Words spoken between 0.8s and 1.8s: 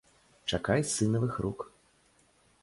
з сынавых рук.